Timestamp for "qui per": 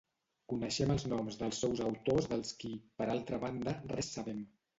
2.63-3.09